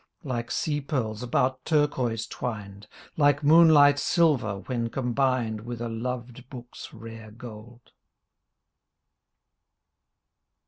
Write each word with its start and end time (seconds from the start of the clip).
Like 0.23 0.49
sea 0.49 0.81
pearls 0.81 1.21
about 1.21 1.63
turquoise 1.63 2.25
twined. 2.25 2.87
Like 3.17 3.43
moonlight 3.43 3.99
silver 3.99 4.55
when 4.61 4.89
combined 4.89 5.61
With 5.61 5.79
a 5.79 5.89
loved 5.89 6.49
book's 6.49 6.91
rare 6.91 7.29
gold. 7.29 7.91